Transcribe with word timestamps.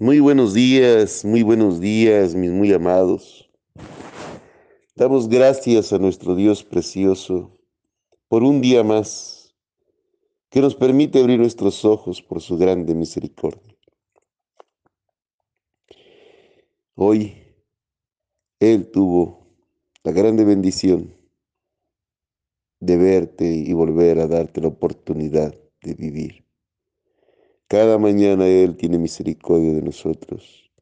Muy 0.00 0.20
buenos 0.20 0.54
días, 0.54 1.24
muy 1.24 1.42
buenos 1.42 1.80
días, 1.80 2.36
mis 2.36 2.52
muy 2.52 2.72
amados. 2.72 3.50
Damos 4.94 5.28
gracias 5.28 5.92
a 5.92 5.98
nuestro 5.98 6.36
Dios 6.36 6.62
precioso 6.62 7.58
por 8.28 8.44
un 8.44 8.60
día 8.60 8.84
más 8.84 9.56
que 10.50 10.60
nos 10.60 10.76
permite 10.76 11.18
abrir 11.18 11.40
nuestros 11.40 11.84
ojos 11.84 12.22
por 12.22 12.40
su 12.40 12.56
grande 12.56 12.94
misericordia. 12.94 13.76
Hoy 16.94 17.34
Él 18.60 18.92
tuvo 18.92 19.48
la 20.04 20.12
grande 20.12 20.44
bendición 20.44 21.12
de 22.78 22.96
verte 22.96 23.52
y 23.52 23.72
volver 23.72 24.20
a 24.20 24.28
darte 24.28 24.60
la 24.60 24.68
oportunidad 24.68 25.58
de 25.82 25.94
vivir. 25.94 26.47
Cada 27.68 27.98
mañana 27.98 28.46
Él 28.46 28.78
tiene 28.78 28.96
misericordia 28.96 29.74
de 29.74 29.82
nosotros, 29.82 30.72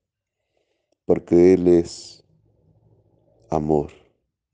porque 1.05 1.55
Él 1.55 1.67
es 1.67 2.23
amor, 3.51 3.91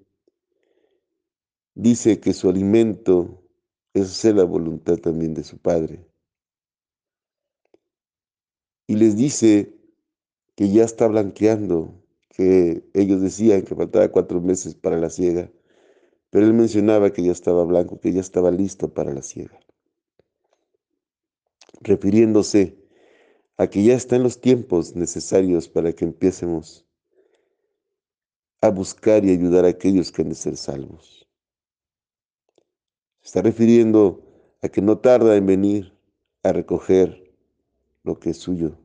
dice 1.75 2.19
que 2.19 2.33
su 2.33 2.49
alimento 2.49 3.43
es 3.93 4.05
hacer 4.05 4.37
la 4.37 4.45
voluntad 4.45 4.97
también 4.97 5.35
de 5.35 5.45
su 5.45 5.59
Padre. 5.59 6.03
Y 8.87 8.97
les 8.97 9.17
dice 9.17 9.77
que 10.55 10.71
ya 10.71 10.85
está 10.85 11.09
blanqueando, 11.09 12.03
que 12.31 12.89
ellos 12.95 13.21
decían 13.21 13.61
que 13.61 13.75
faltaba 13.75 14.09
cuatro 14.09 14.41
meses 14.41 14.75
para 14.75 14.97
la 14.97 15.11
siega, 15.11 15.53
pero 16.31 16.47
él 16.47 16.55
mencionaba 16.55 17.13
que 17.13 17.23
ya 17.23 17.33
estaba 17.33 17.65
blanco, 17.65 18.01
que 18.01 18.15
ya 18.15 18.23
estaba 18.23 18.51
listo 18.51 18.95
para 18.95 19.13
la 19.13 19.21
siega. 19.21 19.61
Refiriéndose 21.83 22.82
a 23.63 23.71
que 23.71 23.85
ya 23.85 23.95
están 23.95 24.25
los 24.25 24.41
tiempos 24.41 24.97
necesarios 24.97 25.69
para 25.69 25.93
que 25.93 26.05
empecemos 26.05 26.85
a 28.61 28.71
buscar 28.71 29.25
y 29.25 29.31
ayudar 29.31 29.65
a 29.65 29.69
aquellos 29.69 30.11
que 30.11 30.23
han 30.23 30.31
de 30.31 30.35
ser 30.35 30.57
salvos. 30.57 31.29
Se 33.21 33.27
está 33.27 33.43
refiriendo 33.43 34.21
a 34.63 34.69
que 34.69 34.83
no 34.83 34.99
tarda 34.99 35.37
en 35.37 35.47
venir 35.47 35.97
a 36.43 36.53
recoger 36.53 37.33
lo 38.03 38.19
que 38.19 38.31
es 38.31 38.39
suyo. 38.39 38.77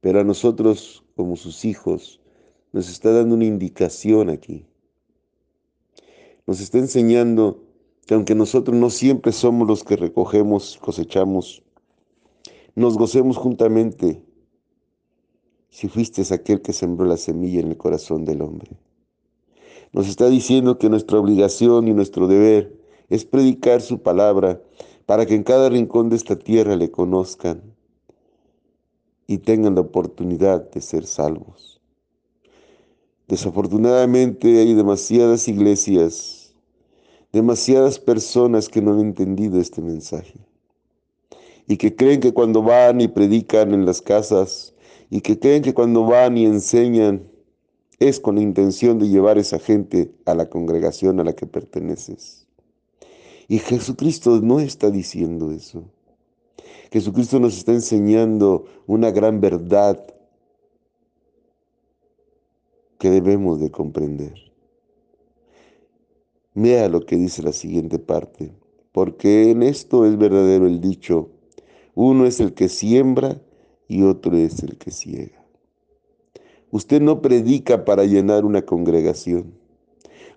Pero 0.00 0.18
a 0.18 0.24
nosotros, 0.24 1.04
como 1.14 1.36
sus 1.36 1.64
hijos, 1.64 2.20
nos 2.72 2.90
está 2.90 3.12
dando 3.12 3.36
una 3.36 3.44
indicación 3.44 4.30
aquí. 4.30 4.66
Nos 6.44 6.60
está 6.60 6.78
enseñando 6.78 7.62
que 8.04 8.14
aunque 8.14 8.34
nosotros 8.34 8.76
no 8.76 8.90
siempre 8.90 9.30
somos 9.30 9.68
los 9.68 9.84
que 9.84 9.94
recogemos, 9.94 10.76
cosechamos, 10.80 11.62
nos 12.74 12.96
gocemos 12.96 13.36
juntamente 13.36 14.22
si 15.68 15.88
fuiste 15.88 16.22
aquel 16.32 16.62
que 16.62 16.72
sembró 16.72 17.06
la 17.06 17.16
semilla 17.16 17.60
en 17.60 17.68
el 17.68 17.76
corazón 17.76 18.24
del 18.24 18.42
hombre. 18.42 18.70
Nos 19.92 20.08
está 20.08 20.28
diciendo 20.28 20.78
que 20.78 20.88
nuestra 20.88 21.18
obligación 21.18 21.88
y 21.88 21.92
nuestro 21.92 22.26
deber 22.26 22.78
es 23.08 23.24
predicar 23.24 23.82
su 23.82 24.02
palabra 24.02 24.62
para 25.06 25.26
que 25.26 25.34
en 25.34 25.42
cada 25.42 25.68
rincón 25.68 26.08
de 26.08 26.16
esta 26.16 26.36
tierra 26.36 26.76
le 26.76 26.90
conozcan 26.90 27.62
y 29.26 29.38
tengan 29.38 29.74
la 29.74 29.82
oportunidad 29.82 30.70
de 30.70 30.80
ser 30.80 31.06
salvos. 31.06 31.80
Desafortunadamente 33.28 34.60
hay 34.60 34.74
demasiadas 34.74 35.48
iglesias, 35.48 36.54
demasiadas 37.32 37.98
personas 37.98 38.68
que 38.68 38.82
no 38.82 38.92
han 38.92 39.00
entendido 39.00 39.60
este 39.60 39.80
mensaje 39.82 40.51
y 41.66 41.76
que 41.76 41.94
creen 41.94 42.20
que 42.20 42.32
cuando 42.32 42.62
van 42.62 43.00
y 43.00 43.08
predican 43.08 43.72
en 43.72 43.86
las 43.86 44.02
casas 44.02 44.74
y 45.10 45.20
que 45.20 45.38
creen 45.38 45.62
que 45.62 45.74
cuando 45.74 46.04
van 46.04 46.36
y 46.36 46.46
enseñan 46.46 47.28
es 47.98 48.18
con 48.18 48.36
la 48.36 48.42
intención 48.42 48.98
de 48.98 49.08
llevar 49.08 49.38
esa 49.38 49.58
gente 49.58 50.12
a 50.24 50.34
la 50.34 50.48
congregación 50.48 51.20
a 51.20 51.24
la 51.24 51.34
que 51.34 51.46
perteneces. 51.46 52.46
Y 53.48 53.58
Jesucristo 53.58 54.40
no 54.40 54.60
está 54.60 54.90
diciendo 54.90 55.52
eso. 55.52 55.84
Jesucristo 56.90 57.38
nos 57.40 57.56
está 57.56 57.72
enseñando 57.72 58.66
una 58.86 59.10
gran 59.10 59.40
verdad 59.40 60.02
que 62.98 63.10
debemos 63.10 63.60
de 63.60 63.70
comprender. 63.70 64.34
Vea 66.54 66.88
lo 66.88 67.00
que 67.06 67.16
dice 67.16 67.42
la 67.42 67.52
siguiente 67.52 67.98
parte, 67.98 68.52
porque 68.92 69.50
en 69.50 69.62
esto 69.62 70.06
es 70.06 70.18
verdadero 70.18 70.66
el 70.66 70.80
dicho, 70.80 71.30
uno 71.94 72.26
es 72.26 72.40
el 72.40 72.54
que 72.54 72.68
siembra 72.68 73.40
y 73.88 74.02
otro 74.02 74.36
es 74.36 74.62
el 74.62 74.78
que 74.78 74.90
ciega. 74.90 75.44
Usted 76.70 77.02
no 77.02 77.20
predica 77.20 77.84
para 77.84 78.04
llenar 78.04 78.44
una 78.46 78.62
congregación. 78.62 79.52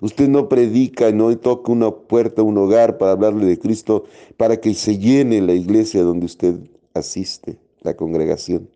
Usted 0.01 0.27
no 0.27 0.49
predica, 0.49 1.11
no 1.13 1.35
toca 1.37 1.71
una 1.71 1.89
puerta, 1.89 2.43
un 2.43 2.57
hogar 2.57 2.97
para 2.97 3.13
hablarle 3.13 3.45
de 3.45 3.57
Cristo, 3.57 4.03
para 4.35 4.59
que 4.59 4.73
se 4.73 4.97
llene 4.97 5.41
la 5.41 5.53
iglesia 5.53 6.03
donde 6.03 6.25
usted 6.25 6.55
asiste, 6.93 7.57
la 7.81 7.95
congregación. 7.95 8.69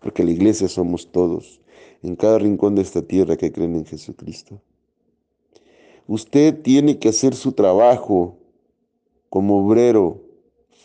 Porque 0.00 0.22
la 0.22 0.30
iglesia 0.30 0.68
somos 0.68 1.10
todos, 1.10 1.60
en 2.04 2.14
cada 2.14 2.38
rincón 2.38 2.76
de 2.76 2.82
esta 2.82 3.02
tierra 3.02 3.36
que 3.36 3.50
creen 3.50 3.74
en 3.74 3.84
Jesucristo. 3.84 4.60
Usted 6.06 6.62
tiene 6.62 7.00
que 7.00 7.08
hacer 7.08 7.34
su 7.34 7.50
trabajo 7.50 8.36
como 9.28 9.66
obrero, 9.66 10.20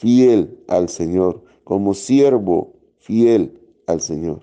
fiel 0.01 0.57
al 0.68 0.89
Señor, 0.89 1.44
como 1.63 1.94
siervo 1.94 2.74
fiel 2.98 3.62
al 3.86 4.01
Señor. 4.01 4.42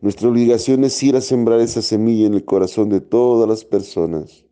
Nuestra 0.00 0.28
obligación 0.28 0.82
es 0.82 1.00
ir 1.00 1.14
a 1.14 1.20
sembrar 1.20 1.60
esa 1.60 1.80
semilla 1.80 2.26
en 2.26 2.34
el 2.34 2.44
corazón 2.44 2.88
de 2.88 3.00
todas 3.00 3.48
las 3.48 3.64
personas. 3.64 4.44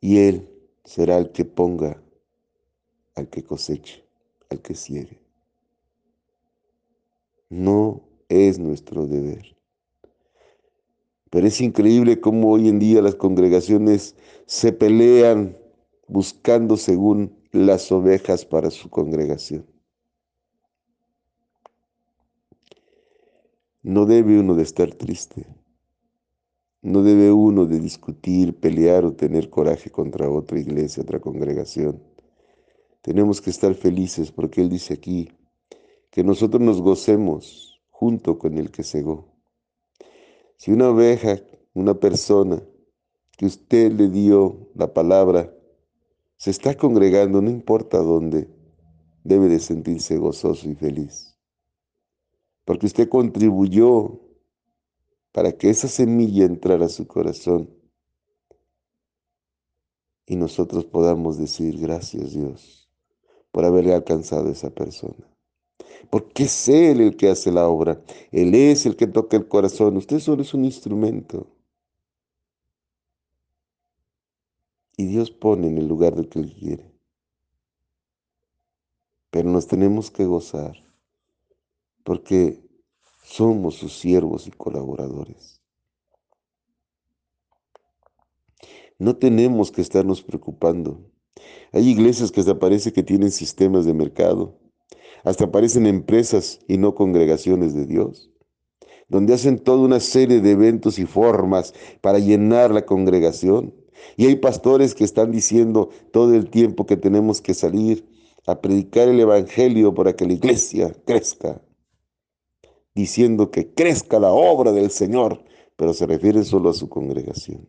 Y 0.00 0.20
Él 0.20 0.48
será 0.84 1.18
el 1.18 1.32
que 1.32 1.44
ponga, 1.44 2.02
al 3.14 3.28
que 3.28 3.44
coseche, 3.44 4.04
al 4.48 4.62
que 4.62 4.74
ciegue. 4.74 5.20
No 7.50 8.00
es 8.30 8.58
nuestro 8.58 9.06
deber. 9.06 9.54
Pero 11.28 11.46
es 11.46 11.60
increíble 11.60 12.20
cómo 12.20 12.50
hoy 12.50 12.70
en 12.70 12.78
día 12.78 13.02
las 13.02 13.16
congregaciones 13.16 14.16
se 14.46 14.72
pelean 14.72 15.58
buscando 16.08 16.78
según 16.78 17.39
las 17.52 17.90
ovejas 17.90 18.44
para 18.44 18.70
su 18.70 18.88
congregación. 18.90 19.66
No 23.82 24.06
debe 24.06 24.38
uno 24.38 24.54
de 24.54 24.62
estar 24.62 24.94
triste. 24.94 25.46
No 26.82 27.02
debe 27.02 27.32
uno 27.32 27.66
de 27.66 27.80
discutir, 27.80 28.58
pelear 28.58 29.04
o 29.04 29.14
tener 29.14 29.50
coraje 29.50 29.90
contra 29.90 30.30
otra 30.30 30.58
iglesia, 30.58 31.02
otra 31.02 31.20
congregación. 31.20 32.02
Tenemos 33.02 33.40
que 33.40 33.50
estar 33.50 33.74
felices 33.74 34.32
porque 34.32 34.60
Él 34.60 34.68
dice 34.68 34.94
aquí 34.94 35.30
que 36.10 36.24
nosotros 36.24 36.62
nos 36.62 36.80
gocemos 36.80 37.80
junto 37.88 38.38
con 38.38 38.58
el 38.58 38.70
que 38.70 38.82
cegó. 38.82 39.34
Si 40.56 40.70
una 40.72 40.90
oveja, 40.90 41.38
una 41.74 41.94
persona 41.94 42.62
que 43.36 43.46
usted 43.46 43.92
le 43.92 44.08
dio 44.08 44.70
la 44.74 44.92
palabra, 44.92 45.54
se 46.40 46.50
está 46.50 46.74
congregando, 46.74 47.42
no 47.42 47.50
importa 47.50 47.98
dónde, 47.98 48.48
debe 49.24 49.48
de 49.48 49.58
sentirse 49.58 50.16
gozoso 50.16 50.70
y 50.70 50.74
feliz. 50.74 51.36
Porque 52.64 52.86
usted 52.86 53.10
contribuyó 53.10 54.18
para 55.32 55.52
que 55.52 55.68
esa 55.68 55.86
semilla 55.86 56.46
entrara 56.46 56.86
a 56.86 56.88
su 56.88 57.06
corazón 57.06 57.68
y 60.24 60.36
nosotros 60.36 60.86
podamos 60.86 61.36
decir 61.36 61.78
gracias 61.78 62.32
Dios 62.32 62.90
por 63.52 63.66
haberle 63.66 63.92
alcanzado 63.92 64.48
a 64.48 64.52
esa 64.52 64.70
persona. 64.70 65.28
Porque 66.08 66.44
es 66.44 66.68
Él 66.70 67.02
el 67.02 67.16
que 67.18 67.28
hace 67.28 67.52
la 67.52 67.68
obra, 67.68 68.02
Él 68.32 68.54
es 68.54 68.86
el 68.86 68.96
que 68.96 69.06
toca 69.06 69.36
el 69.36 69.46
corazón, 69.46 69.98
usted 69.98 70.20
solo 70.20 70.40
es 70.40 70.54
un 70.54 70.64
instrumento. 70.64 71.59
Y 75.00 75.06
Dios 75.06 75.30
pone 75.30 75.66
en 75.66 75.78
el 75.78 75.88
lugar 75.88 76.14
del 76.14 76.28
que 76.28 76.40
Él 76.40 76.54
quiere. 76.54 76.92
Pero 79.30 79.48
nos 79.48 79.66
tenemos 79.66 80.10
que 80.10 80.26
gozar, 80.26 80.76
porque 82.04 82.62
somos 83.24 83.76
sus 83.76 83.98
siervos 83.98 84.46
y 84.46 84.50
colaboradores. 84.50 85.62
No 88.98 89.16
tenemos 89.16 89.72
que 89.72 89.80
estarnos 89.80 90.22
preocupando. 90.22 91.10
Hay 91.72 91.88
iglesias 91.88 92.30
que 92.30 92.40
hasta 92.40 92.58
parece 92.58 92.92
que 92.92 93.02
tienen 93.02 93.30
sistemas 93.30 93.86
de 93.86 93.94
mercado. 93.94 94.58
Hasta 95.24 95.44
aparecen 95.44 95.86
empresas 95.86 96.60
y 96.68 96.76
no 96.76 96.94
congregaciones 96.94 97.72
de 97.72 97.86
Dios, 97.86 98.30
donde 99.08 99.32
hacen 99.32 99.60
toda 99.60 99.78
una 99.80 99.98
serie 99.98 100.42
de 100.42 100.50
eventos 100.50 100.98
y 100.98 101.06
formas 101.06 101.72
para 102.02 102.18
llenar 102.18 102.70
la 102.70 102.84
congregación. 102.84 103.79
Y 104.16 104.26
hay 104.26 104.36
pastores 104.36 104.94
que 104.94 105.04
están 105.04 105.30
diciendo 105.30 105.90
todo 106.12 106.34
el 106.34 106.50
tiempo 106.50 106.86
que 106.86 106.96
tenemos 106.96 107.40
que 107.40 107.54
salir 107.54 108.06
a 108.46 108.60
predicar 108.60 109.08
el 109.08 109.20
Evangelio 109.20 109.94
para 109.94 110.14
que 110.14 110.26
la 110.26 110.32
iglesia 110.32 110.92
crezca 111.04 111.60
diciendo 112.94 113.50
que 113.50 113.72
crezca 113.72 114.18
la 114.18 114.32
obra 114.32 114.72
del 114.72 114.90
Señor, 114.90 115.42
pero 115.76 115.94
se 115.94 116.06
refiere 116.06 116.44
solo 116.44 116.70
a 116.70 116.74
su 116.74 116.88
congregación. 116.88 117.68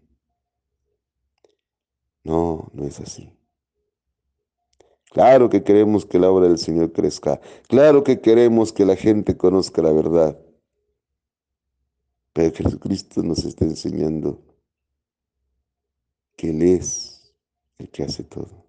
No, 2.23 2.69
no 2.73 2.85
es 2.85 2.99
así. 2.99 3.31
Claro 5.11 5.49
que 5.49 5.63
queremos 5.63 6.05
que 6.05 6.19
la 6.19 6.29
obra 6.29 6.47
del 6.47 6.57
Señor 6.57 6.91
crezca. 6.93 7.41
Claro 7.67 8.03
que 8.03 8.21
queremos 8.21 8.71
que 8.71 8.85
la 8.85 8.95
gente 8.95 9.35
conozca 9.35 9.81
la 9.81 9.91
verdad. 9.91 10.39
Pero 12.33 12.55
Jesucristo 12.55 13.21
nos 13.21 13.43
está 13.43 13.65
enseñando 13.65 14.39
que 16.41 16.49
Él 16.49 16.63
es 16.63 17.35
el 17.77 17.87
que 17.91 18.01
hace 18.01 18.23
todo. 18.23 18.65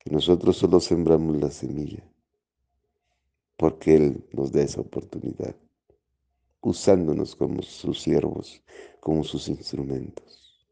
Que 0.00 0.10
nosotros 0.10 0.56
solo 0.56 0.80
sembramos 0.80 1.40
la 1.40 1.52
semilla 1.52 2.02
porque 3.56 3.94
Él 3.94 4.24
nos 4.32 4.50
da 4.50 4.62
esa 4.62 4.80
oportunidad, 4.80 5.54
usándonos 6.60 7.36
como 7.36 7.62
sus 7.62 8.02
siervos, 8.02 8.60
como 8.98 9.22
sus 9.22 9.46
instrumentos. 9.46 10.66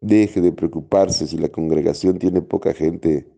Deje 0.00 0.40
de 0.40 0.50
preocuparse 0.50 1.26
si 1.26 1.36
la 1.36 1.50
congregación 1.50 2.18
tiene 2.18 2.40
poca 2.40 2.72
gente. 2.72 3.30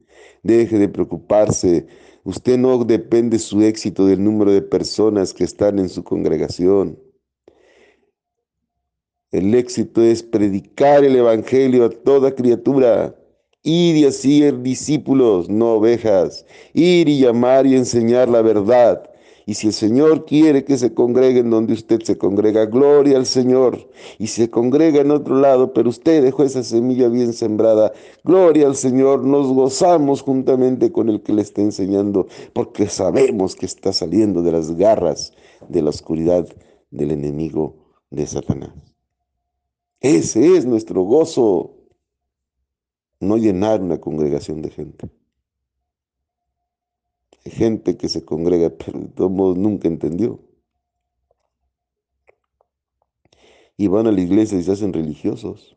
Deje 0.44 0.78
de 0.78 0.88
preocuparse. 0.88 1.88
Usted 2.22 2.58
no 2.58 2.84
depende 2.84 3.40
su 3.40 3.60
éxito 3.60 4.06
del 4.06 4.22
número 4.22 4.52
de 4.52 4.62
personas 4.62 5.34
que 5.34 5.42
están 5.42 5.80
en 5.80 5.88
su 5.88 6.04
congregación. 6.04 6.96
El 9.32 9.54
éxito 9.54 10.02
es 10.02 10.22
predicar 10.22 11.04
el 11.04 11.16
Evangelio 11.16 11.86
a 11.86 11.88
toda 11.90 12.34
criatura. 12.34 13.16
Ir 13.62 13.96
y 13.96 14.04
hacer 14.04 14.60
discípulos, 14.60 15.48
no 15.48 15.74
ovejas. 15.76 16.44
Ir 16.74 17.08
y 17.08 17.18
llamar 17.18 17.66
y 17.66 17.74
enseñar 17.74 18.28
la 18.28 18.42
verdad. 18.42 19.08
Y 19.46 19.54
si 19.54 19.68
el 19.68 19.72
Señor 19.72 20.26
quiere 20.26 20.64
que 20.64 20.76
se 20.76 20.92
congreguen 20.92 21.48
donde 21.48 21.72
usted 21.72 22.02
se 22.02 22.18
congrega, 22.18 22.66
gloria 22.66 23.16
al 23.16 23.24
Señor. 23.24 23.88
Y 24.18 24.26
se 24.26 24.50
congrega 24.50 25.00
en 25.00 25.10
otro 25.10 25.36
lado, 25.36 25.72
pero 25.72 25.88
usted 25.88 26.22
dejó 26.22 26.44
esa 26.44 26.62
semilla 26.62 27.08
bien 27.08 27.32
sembrada, 27.32 27.92
gloria 28.24 28.66
al 28.66 28.76
Señor. 28.76 29.24
Nos 29.24 29.46
gozamos 29.48 30.20
juntamente 30.20 30.92
con 30.92 31.08
el 31.08 31.22
que 31.22 31.32
le 31.32 31.40
está 31.40 31.62
enseñando, 31.62 32.26
porque 32.52 32.86
sabemos 32.86 33.56
que 33.56 33.64
está 33.64 33.94
saliendo 33.94 34.42
de 34.42 34.52
las 34.52 34.76
garras 34.76 35.32
de 35.70 35.80
la 35.80 35.88
oscuridad 35.88 36.46
del 36.90 37.12
enemigo 37.12 37.76
de 38.10 38.26
Satanás. 38.26 38.91
Ese 40.02 40.56
es 40.56 40.66
nuestro 40.66 41.02
gozo 41.02 41.76
no 43.20 43.36
llenar 43.36 43.80
una 43.80 44.00
congregación 44.00 44.60
de 44.60 44.70
gente. 44.70 45.10
Hay 47.44 47.52
gente 47.52 47.96
que 47.96 48.08
se 48.08 48.24
congrega, 48.24 48.70
pero 48.76 48.98
de 48.98 49.08
todos 49.08 49.30
modos 49.30 49.56
nunca 49.56 49.86
entendió. 49.86 50.40
Y 53.76 53.86
van 53.86 54.08
a 54.08 54.12
la 54.12 54.20
iglesia 54.20 54.58
y 54.58 54.64
se 54.64 54.72
hacen 54.72 54.92
religiosos. 54.92 55.76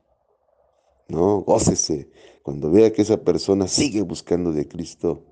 No, 1.07 1.41
gócese 1.41 2.09
cuando 2.41 2.71
vea 2.71 2.91
que 2.91 3.03
esa 3.03 3.23
persona 3.23 3.67
sigue 3.67 4.01
buscando 4.01 4.51
de 4.51 4.67
Cristo 4.67 5.23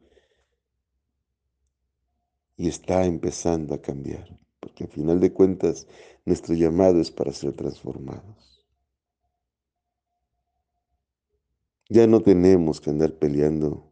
y 2.57 2.67
está 2.67 3.05
empezando 3.05 3.73
a 3.73 3.81
cambiar. 3.81 4.39
Porque 4.59 4.83
al 4.83 4.91
final 4.91 5.19
de 5.19 5.33
cuentas, 5.33 5.87
nuestro 6.25 6.53
llamado 6.53 7.01
es 7.01 7.09
para 7.09 7.33
ser 7.33 7.53
transformados. 7.53 8.52
Ya 11.89 12.07
no 12.07 12.21
tenemos 12.21 12.79
que 12.79 12.89
andar 12.89 13.13
peleando. 13.13 13.89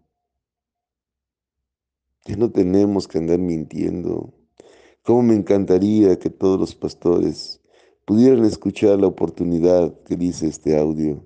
Ya 2.26 2.36
no 2.38 2.52
tenemos 2.52 3.08
que 3.08 3.18
andar 3.18 3.40
mintiendo. 3.40 4.34
Cómo 5.04 5.24
me 5.24 5.36
encantaría 5.36 6.18
que 6.20 6.30
todos 6.30 6.60
los 6.60 6.76
pastores 6.76 7.62
pudieran 8.06 8.46
escuchar 8.46 9.00
la 9.00 9.08
oportunidad 9.08 10.00
que 10.04 10.16
dice 10.16 10.48
este 10.48 10.78
audio 10.78 11.26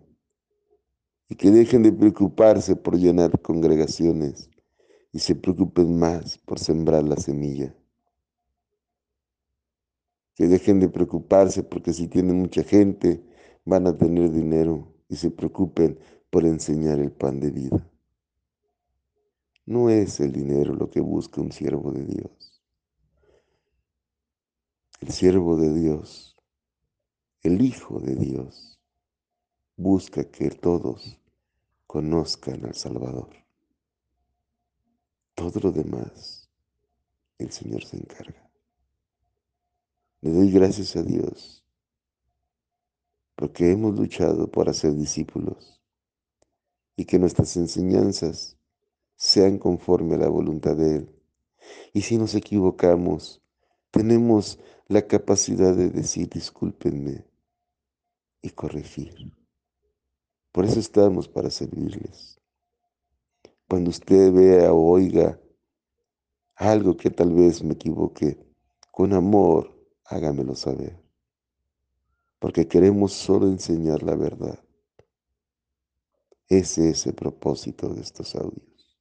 y 1.28 1.36
que 1.36 1.52
dejen 1.52 1.84
de 1.84 1.92
preocuparse 1.92 2.76
por 2.76 2.98
llenar 2.98 3.42
congregaciones 3.42 4.50
y 5.12 5.20
se 5.20 5.36
preocupen 5.36 5.98
más 5.98 6.38
por 6.40 6.60
sembrar 6.60 7.04
la 7.04 7.18
semilla. 7.18 7.76
Que 10.36 10.48
dejen 10.48 10.80
de 10.80 10.90
preocuparse 10.90 11.64
porque 11.64 11.94
si 11.94 12.08
tienen 12.08 12.40
mucha 12.40 12.64
gente 12.64 13.24
van 13.66 13.88
a 13.88 13.98
tener 13.98 14.32
dinero 14.32 14.94
y 15.08 15.16
se 15.16 15.32
preocupen 15.32 16.00
por 16.36 16.44
enseñar 16.46 17.00
el 17.00 17.14
pan 17.14 17.40
de 17.40 17.50
vida. 17.50 17.90
No 19.66 19.90
es 19.90 20.20
el 20.20 20.34
dinero 20.34 20.74
lo 20.74 20.90
que 20.90 21.00
busca 21.00 21.40
un 21.40 21.54
siervo 21.54 21.94
de 21.94 22.04
Dios. 22.04 22.62
El 25.00 25.14
siervo 25.14 25.56
de 25.56 25.74
Dios, 25.74 26.36
el 27.42 27.62
Hijo 27.62 28.02
de 28.02 28.16
Dios, 28.18 28.82
busca 29.78 30.26
que 30.26 30.50
todos 30.50 31.22
conozcan 31.88 32.66
al 32.66 32.76
Salvador. 32.76 33.30
Todo 35.36 35.58
lo 35.62 35.72
demás, 35.72 36.50
el 37.38 37.50
Señor 37.50 37.86
se 37.86 37.96
encarga. 37.96 38.52
Le 40.20 40.32
doy 40.32 40.52
gracias 40.52 40.98
a 40.98 41.02
Dios 41.02 41.64
porque 43.38 43.72
hemos 43.72 43.96
luchado 43.96 44.52
por 44.52 44.68
hacer 44.68 44.96
discípulos 44.96 45.76
y 46.96 47.06
que 47.06 47.20
nuestras 47.20 47.56
enseñanzas 47.58 48.58
sean 49.16 49.58
conforme 49.58 50.16
a 50.16 50.20
la 50.20 50.30
voluntad 50.30 50.76
de 50.76 50.98
Él. 50.98 51.16
Y 51.94 52.02
si 52.02 52.18
nos 52.18 52.36
equivocamos, 52.36 53.42
tenemos 53.92 54.60
la 54.88 55.08
capacidad 55.08 55.76
de 55.76 55.90
decir 55.90 56.30
discúlpenme 56.30 57.26
y 58.42 58.50
corregir. 58.50 59.32
Por 60.52 60.66
eso 60.66 60.80
estamos 60.80 61.28
para 61.28 61.50
servirles. 61.50 62.40
Cuando 63.68 63.90
usted 63.90 64.32
vea 64.32 64.72
o 64.72 64.92
oiga 64.92 65.40
algo 66.56 66.96
que 66.96 67.10
tal 67.10 67.34
vez 67.34 67.64
me 67.64 67.74
equivoque, 67.74 68.38
con 68.92 69.14
amor 69.14 69.76
hágamelo 70.06 70.56
saber. 70.56 71.02
Porque 72.40 72.68
queremos 72.68 73.14
solo 73.14 73.48
enseñar 73.48 74.04
la 74.04 74.16
verdad. 74.16 74.65
Ese 76.48 76.90
es 76.90 77.08
el 77.08 77.14
propósito 77.14 77.94
de 77.94 78.02
estos 78.02 78.36
audios. 78.36 78.98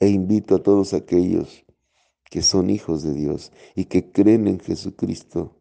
E 0.00 0.08
invito 0.08 0.56
a 0.56 0.62
todos 0.62 0.94
aquellos 0.94 1.64
que 2.24 2.42
son 2.42 2.70
hijos 2.70 3.02
de 3.02 3.14
Dios 3.14 3.52
y 3.76 3.84
que 3.84 4.10
creen 4.10 4.48
en 4.48 4.58
Jesucristo, 4.58 5.60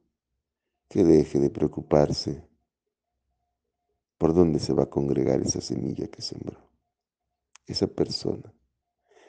que 0.88 1.04
deje 1.04 1.40
de 1.40 1.50
preocuparse 1.50 2.44
por 4.18 4.34
dónde 4.34 4.60
se 4.60 4.74
va 4.74 4.84
a 4.84 4.90
congregar 4.90 5.42
esa 5.42 5.62
semilla 5.62 6.08
que 6.08 6.22
sembró. 6.22 6.60
Esa 7.68 7.88
persona 7.88 8.54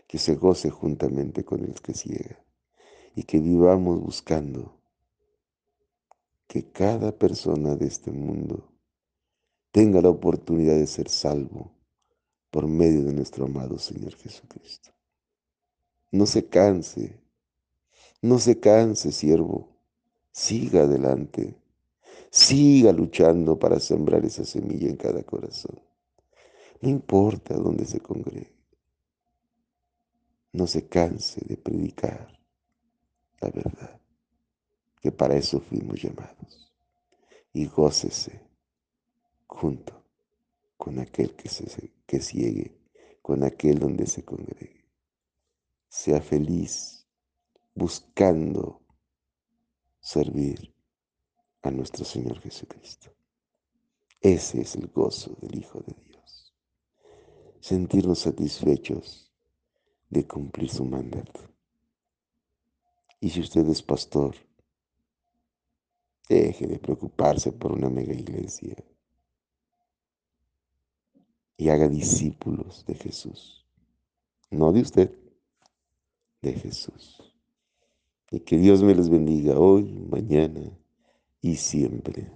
que 0.07 0.19
se 0.19 0.35
goce 0.35 0.71
juntamente 0.71 1.45
con 1.45 1.65
el 1.65 1.81
que 1.81 1.95
ciega 1.95 2.43
y 3.15 3.25
que 3.25 3.39
vivamos 3.39 4.01
buscando 4.01 4.81
que 6.47 6.71
cada 6.71 7.19
persona 7.19 7.77
de 7.77 7.87
este 7.87 8.11
mundo 8.11 8.72
tenga 9.73 10.03
la 10.03 10.11
oportunidad 10.11 10.77
de 10.77 10.87
ser 10.87 11.09
salvo 11.09 11.73
por 12.51 12.69
medio 12.69 13.03
de 13.03 13.15
nuestro 13.15 13.47
amado 13.47 13.79
Señor 13.79 14.15
Jesucristo. 14.17 14.91
No 16.11 16.27
se 16.27 16.47
canse, 16.47 17.19
no 18.21 18.39
se 18.39 18.61
canse, 18.61 19.11
siervo, 19.11 19.71
siga 20.31 20.83
adelante, 20.83 21.57
siga 22.31 22.93
luchando 22.93 23.59
para 23.59 23.81
sembrar 23.81 24.25
esa 24.27 24.45
semilla 24.45 24.89
en 24.89 24.97
cada 24.97 25.23
corazón. 25.23 25.81
No 26.83 26.91
importa 26.91 27.55
dónde 27.55 27.87
se 27.87 28.01
congregue, 28.01 28.53
no 30.53 30.67
se 30.67 30.87
canse 30.87 31.41
de 31.47 31.57
predicar 31.57 32.39
la 33.41 33.49
verdad, 33.49 34.01
que 35.01 35.11
para 35.11 35.35
eso 35.35 35.61
fuimos 35.61 36.01
llamados. 36.03 36.73
Y 37.55 37.67
gócese 37.67 38.52
junto 39.53 40.03
con 40.77 40.99
aquel 40.99 41.37
que, 41.37 41.49
se, 41.49 41.93
que 42.07 42.21
ciegue, 42.21 42.77
con 43.21 43.45
aquel 43.45 43.79
donde 43.79 44.07
se 44.07 44.25
congregue. 44.25 44.89
Sea 45.89 46.21
feliz 46.21 47.07
buscando 47.75 48.81
servir 50.01 50.75
a 51.63 51.71
nuestro 51.71 52.05
Señor 52.05 52.41
Jesucristo. 52.41 53.15
Ese 54.21 54.63
es 54.63 54.75
el 54.75 54.89
gozo 54.89 55.37
del 55.41 55.59
Hijo 55.59 55.81
de 55.81 55.95
Dios. 56.07 56.55
Sentirnos 57.61 58.21
satisfechos 58.21 59.33
de 60.09 60.27
cumplir 60.27 60.71
su 60.71 60.85
mandato. 60.85 61.41
Y 63.21 63.31
si 63.31 63.41
usted 63.41 63.69
es 63.69 63.83
pastor, 63.83 64.35
deje 66.29 66.67
de 66.67 66.79
preocuparse 66.79 67.53
por 67.53 67.73
una 67.73 67.89
mega 67.89 68.15
iglesia 68.15 68.75
y 71.63 71.69
haga 71.71 71.89
discípulos 71.89 72.85
de 72.87 72.97
Jesús. 72.97 73.65
No 74.51 74.73
de 74.73 74.81
usted, 74.81 75.17
de 76.41 76.55
Jesús. 76.55 77.23
Y 78.33 78.41
que 78.41 78.59
Dios 78.59 78.83
me 78.83 78.97
les 78.97 79.09
bendiga 79.09 79.57
hoy, 79.57 79.85
mañana 80.11 80.77
y 81.41 81.55
siempre. 81.55 82.33